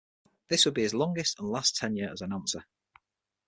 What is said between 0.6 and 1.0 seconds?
would be his